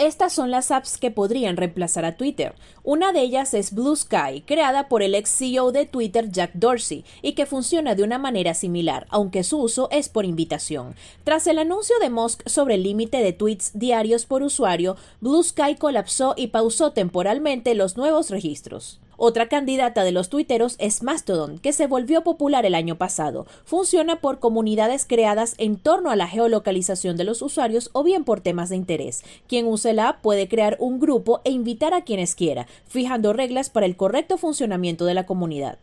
Estas 0.00 0.32
son 0.32 0.50
las 0.50 0.70
apps 0.70 0.96
que 0.96 1.10
podrían 1.10 1.58
reemplazar 1.58 2.06
a 2.06 2.16
Twitter. 2.16 2.54
Una 2.82 3.12
de 3.12 3.20
ellas 3.20 3.52
es 3.52 3.74
Blue 3.74 3.94
Sky, 3.94 4.40
creada 4.46 4.88
por 4.88 5.02
el 5.02 5.14
ex 5.14 5.28
CEO 5.28 5.72
de 5.72 5.84
Twitter 5.84 6.30
Jack 6.30 6.52
Dorsey, 6.54 7.04
y 7.20 7.34
que 7.34 7.44
funciona 7.44 7.94
de 7.94 8.02
una 8.02 8.16
manera 8.16 8.54
similar, 8.54 9.06
aunque 9.10 9.44
su 9.44 9.58
uso 9.58 9.90
es 9.90 10.08
por 10.08 10.24
invitación. 10.24 10.94
Tras 11.22 11.46
el 11.46 11.58
anuncio 11.58 11.94
de 12.00 12.08
Musk 12.08 12.48
sobre 12.48 12.76
el 12.76 12.82
límite 12.82 13.18
de 13.18 13.34
tweets 13.34 13.72
diarios 13.74 14.24
por 14.24 14.42
usuario, 14.42 14.96
Blue 15.20 15.42
Sky 15.42 15.74
colapsó 15.78 16.32
y 16.34 16.46
pausó 16.46 16.92
temporalmente 16.92 17.74
los 17.74 17.98
nuevos 17.98 18.30
registros. 18.30 19.00
Otra 19.22 19.50
candidata 19.50 20.02
de 20.02 20.12
los 20.12 20.30
tuiteros 20.30 20.76
es 20.78 21.02
Mastodon, 21.02 21.58
que 21.58 21.74
se 21.74 21.86
volvió 21.86 22.22
popular 22.22 22.64
el 22.64 22.74
año 22.74 22.96
pasado. 22.96 23.46
Funciona 23.66 24.22
por 24.22 24.38
comunidades 24.38 25.04
creadas 25.06 25.56
en 25.58 25.76
torno 25.76 26.10
a 26.10 26.16
la 26.16 26.26
geolocalización 26.26 27.18
de 27.18 27.24
los 27.24 27.42
usuarios 27.42 27.90
o 27.92 28.02
bien 28.02 28.24
por 28.24 28.40
temas 28.40 28.70
de 28.70 28.76
interés. 28.76 29.22
Quien 29.46 29.66
use 29.66 29.92
la 29.92 30.08
app 30.08 30.22
puede 30.22 30.48
crear 30.48 30.78
un 30.80 31.00
grupo 31.00 31.42
e 31.44 31.50
invitar 31.50 31.92
a 31.92 32.00
quienes 32.00 32.34
quiera, 32.34 32.66
fijando 32.88 33.34
reglas 33.34 33.68
para 33.68 33.84
el 33.84 33.94
correcto 33.94 34.38
funcionamiento 34.38 35.04
de 35.04 35.12
la 35.12 35.26
comunidad. 35.26 35.78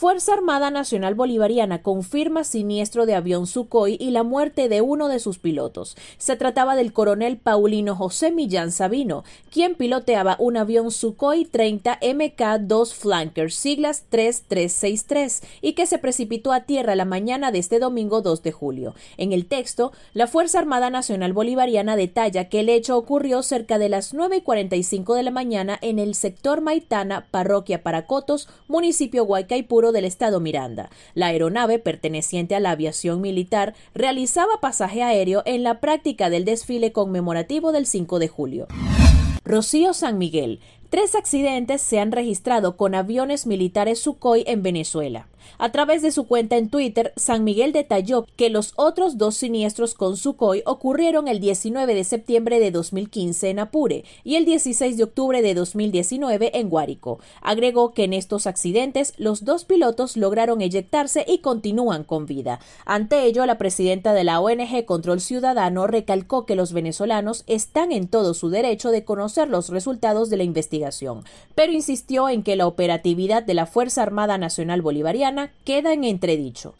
Fuerza 0.00 0.32
Armada 0.32 0.70
Nacional 0.70 1.14
Bolivariana 1.14 1.82
confirma 1.82 2.42
siniestro 2.44 3.04
de 3.04 3.14
avión 3.14 3.46
Sukhoi 3.46 3.98
y 4.00 4.12
la 4.12 4.22
muerte 4.22 4.70
de 4.70 4.80
uno 4.80 5.08
de 5.08 5.18
sus 5.18 5.38
pilotos. 5.38 5.94
Se 6.16 6.36
trataba 6.36 6.74
del 6.74 6.94
coronel 6.94 7.36
Paulino 7.36 7.94
José 7.94 8.32
Millán 8.32 8.72
Sabino, 8.72 9.24
quien 9.50 9.74
piloteaba 9.74 10.36
un 10.38 10.56
avión 10.56 10.90
Sukhoi 10.90 11.44
30 11.44 12.00
MK-2 12.00 12.94
Flanker, 12.94 13.52
siglas 13.52 14.04
3363, 14.08 15.42
y 15.60 15.74
que 15.74 15.84
se 15.84 15.98
precipitó 15.98 16.52
a 16.52 16.60
tierra 16.62 16.94
la 16.94 17.04
mañana 17.04 17.52
de 17.52 17.58
este 17.58 17.78
domingo 17.78 18.22
2 18.22 18.42
de 18.42 18.52
julio. 18.52 18.94
En 19.18 19.34
el 19.34 19.44
texto, 19.44 19.92
la 20.14 20.26
Fuerza 20.26 20.60
Armada 20.60 20.88
Nacional 20.88 21.34
Bolivariana 21.34 21.94
detalla 21.94 22.48
que 22.48 22.60
el 22.60 22.70
hecho 22.70 22.96
ocurrió 22.96 23.42
cerca 23.42 23.76
de 23.76 23.90
las 23.90 24.14
9 24.14 24.38
y 24.38 24.40
45 24.40 25.14
de 25.14 25.24
la 25.24 25.30
mañana 25.30 25.78
en 25.82 25.98
el 25.98 26.14
sector 26.14 26.62
Maitana, 26.62 27.26
parroquia 27.30 27.82
Paracotos, 27.82 28.48
municipio 28.66 29.24
Huaycaipuro 29.24 29.89
del 29.92 30.04
estado 30.04 30.40
Miranda. 30.40 30.90
La 31.14 31.26
aeronave, 31.26 31.78
perteneciente 31.78 32.54
a 32.54 32.60
la 32.60 32.72
aviación 32.72 33.20
militar, 33.20 33.74
realizaba 33.94 34.60
pasaje 34.60 35.02
aéreo 35.02 35.42
en 35.46 35.62
la 35.62 35.80
práctica 35.80 36.30
del 36.30 36.44
desfile 36.44 36.92
conmemorativo 36.92 37.72
del 37.72 37.86
5 37.86 38.18
de 38.18 38.28
julio. 38.28 38.66
Rocío 39.44 39.94
San 39.94 40.18
Miguel. 40.18 40.60
Tres 40.90 41.14
accidentes 41.14 41.80
se 41.80 42.00
han 42.00 42.12
registrado 42.12 42.76
con 42.76 42.94
aviones 42.94 43.46
militares 43.46 44.00
Sukhoi 44.00 44.44
en 44.46 44.62
Venezuela. 44.62 45.28
A 45.58 45.72
través 45.72 46.02
de 46.02 46.12
su 46.12 46.26
cuenta 46.26 46.56
en 46.56 46.68
Twitter, 46.68 47.12
San 47.16 47.44
Miguel 47.44 47.72
detalló 47.72 48.26
que 48.36 48.50
los 48.50 48.72
otros 48.76 49.18
dos 49.18 49.36
siniestros 49.36 49.94
con 49.94 50.16
Sukhoi 50.16 50.62
ocurrieron 50.66 51.28
el 51.28 51.40
19 51.40 51.94
de 51.94 52.04
septiembre 52.04 52.60
de 52.60 52.70
2015 52.70 53.50
en 53.50 53.58
Apure 53.58 54.04
y 54.24 54.36
el 54.36 54.44
16 54.44 54.96
de 54.96 55.04
octubre 55.04 55.42
de 55.42 55.54
2019 55.54 56.58
en 56.58 56.68
Guárico. 56.68 57.20
Agregó 57.42 57.92
que 57.92 58.04
en 58.04 58.12
estos 58.12 58.46
accidentes 58.46 59.14
los 59.16 59.44
dos 59.44 59.64
pilotos 59.64 60.16
lograron 60.16 60.60
eyectarse 60.60 61.24
y 61.26 61.38
continúan 61.38 62.04
con 62.04 62.26
vida. 62.26 62.60
Ante 62.84 63.24
ello, 63.24 63.46
la 63.46 63.58
presidenta 63.58 64.12
de 64.12 64.24
la 64.24 64.40
ONG 64.40 64.84
Control 64.84 65.20
Ciudadano 65.20 65.86
recalcó 65.86 66.46
que 66.46 66.56
los 66.56 66.72
venezolanos 66.72 67.44
están 67.46 67.92
en 67.92 68.08
todo 68.08 68.34
su 68.34 68.50
derecho 68.50 68.90
de 68.90 69.04
conocer 69.04 69.48
los 69.48 69.68
resultados 69.68 70.30
de 70.30 70.36
la 70.36 70.44
investigación, 70.44 71.24
pero 71.54 71.72
insistió 71.72 72.28
en 72.28 72.42
que 72.42 72.56
la 72.56 72.66
operatividad 72.66 73.42
de 73.42 73.54
la 73.54 73.66
Fuerza 73.66 74.02
Armada 74.02 74.38
Nacional 74.38 74.82
Bolivariana 74.82 75.29
queda 75.64 75.92
en 75.92 76.04
entredicho. 76.04 76.74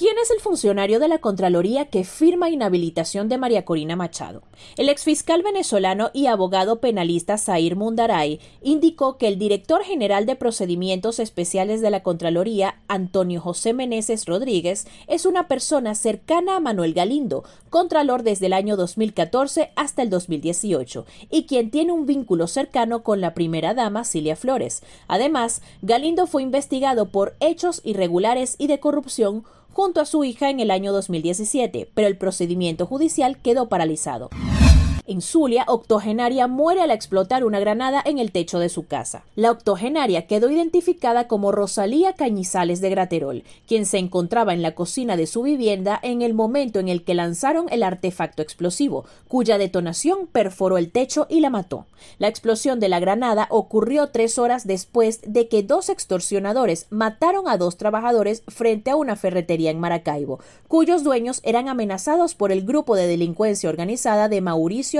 ¿Quién 0.00 0.16
es 0.16 0.30
el 0.30 0.40
funcionario 0.40 0.98
de 0.98 1.08
la 1.08 1.18
Contraloría 1.18 1.90
que 1.90 2.04
firma 2.04 2.48
inhabilitación 2.48 3.28
de 3.28 3.36
María 3.36 3.66
Corina 3.66 3.96
Machado? 3.96 4.40
El 4.78 4.88
exfiscal 4.88 5.42
venezolano 5.42 6.08
y 6.14 6.24
abogado 6.24 6.80
penalista 6.80 7.36
Zair 7.36 7.76
Mundaray 7.76 8.40
indicó 8.62 9.18
que 9.18 9.28
el 9.28 9.38
director 9.38 9.82
general 9.82 10.24
de 10.24 10.36
procedimientos 10.36 11.18
especiales 11.18 11.82
de 11.82 11.90
la 11.90 12.02
Contraloría, 12.02 12.80
Antonio 12.88 13.42
José 13.42 13.74
Meneses 13.74 14.24
Rodríguez, 14.24 14.86
es 15.06 15.26
una 15.26 15.48
persona 15.48 15.94
cercana 15.94 16.56
a 16.56 16.60
Manuel 16.60 16.94
Galindo, 16.94 17.44
contralor 17.68 18.22
desde 18.22 18.46
el 18.46 18.54
año 18.54 18.78
2014 18.78 19.70
hasta 19.76 20.00
el 20.00 20.08
2018, 20.08 21.04
y 21.30 21.44
quien 21.44 21.70
tiene 21.70 21.92
un 21.92 22.06
vínculo 22.06 22.46
cercano 22.46 23.02
con 23.02 23.20
la 23.20 23.34
primera 23.34 23.74
dama 23.74 24.04
Cilia 24.04 24.34
Flores. 24.34 24.82
Además, 25.08 25.60
Galindo 25.82 26.26
fue 26.26 26.42
investigado 26.42 27.10
por 27.10 27.36
hechos 27.40 27.82
irregulares 27.84 28.56
y 28.56 28.66
de 28.66 28.80
corrupción 28.80 29.44
junto 29.72 30.00
a 30.00 30.06
su 30.06 30.24
hija 30.24 30.50
en 30.50 30.60
el 30.60 30.70
año 30.70 30.92
2017, 30.92 31.90
pero 31.94 32.08
el 32.08 32.18
procedimiento 32.18 32.86
judicial 32.86 33.38
quedó 33.38 33.68
paralizado. 33.68 34.30
En 35.10 35.22
Zulia, 35.22 35.64
octogenaria 35.66 36.46
muere 36.46 36.82
al 36.82 36.92
explotar 36.92 37.44
una 37.44 37.58
granada 37.58 38.00
en 38.04 38.20
el 38.20 38.30
techo 38.30 38.60
de 38.60 38.68
su 38.68 38.86
casa. 38.86 39.24
La 39.34 39.50
octogenaria 39.50 40.28
quedó 40.28 40.48
identificada 40.52 41.26
como 41.26 41.50
Rosalía 41.50 42.12
Cañizales 42.12 42.80
de 42.80 42.90
Graterol, 42.90 43.42
quien 43.66 43.86
se 43.86 43.98
encontraba 43.98 44.54
en 44.54 44.62
la 44.62 44.76
cocina 44.76 45.16
de 45.16 45.26
su 45.26 45.42
vivienda 45.42 45.98
en 46.00 46.22
el 46.22 46.32
momento 46.32 46.78
en 46.78 46.88
el 46.88 47.02
que 47.02 47.14
lanzaron 47.14 47.66
el 47.72 47.82
artefacto 47.82 48.40
explosivo, 48.40 49.04
cuya 49.26 49.58
detonación 49.58 50.28
perforó 50.28 50.78
el 50.78 50.92
techo 50.92 51.26
y 51.28 51.40
la 51.40 51.50
mató. 51.50 51.86
La 52.18 52.28
explosión 52.28 52.78
de 52.78 52.88
la 52.88 53.00
granada 53.00 53.48
ocurrió 53.50 54.10
tres 54.10 54.38
horas 54.38 54.64
después 54.64 55.22
de 55.26 55.48
que 55.48 55.64
dos 55.64 55.88
extorsionadores 55.88 56.86
mataron 56.90 57.48
a 57.48 57.56
dos 57.56 57.76
trabajadores 57.78 58.44
frente 58.46 58.92
a 58.92 58.96
una 58.96 59.16
ferretería 59.16 59.72
en 59.72 59.80
Maracaibo, 59.80 60.38
cuyos 60.68 61.02
dueños 61.02 61.40
eran 61.42 61.68
amenazados 61.68 62.36
por 62.36 62.52
el 62.52 62.62
grupo 62.64 62.94
de 62.94 63.08
delincuencia 63.08 63.68
organizada 63.68 64.28
de 64.28 64.40
Mauricio 64.40 64.99